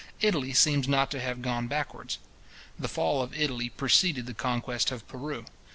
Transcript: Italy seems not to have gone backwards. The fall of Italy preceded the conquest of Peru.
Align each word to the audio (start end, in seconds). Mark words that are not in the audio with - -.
Italy 0.19 0.51
seems 0.51 0.87
not 0.87 1.11
to 1.11 1.19
have 1.21 1.43
gone 1.43 1.67
backwards. 1.67 2.17
The 2.79 2.87
fall 2.87 3.21
of 3.21 3.37
Italy 3.39 3.69
preceded 3.69 4.25
the 4.25 4.33
conquest 4.33 4.89
of 4.89 5.07
Peru. 5.07 5.45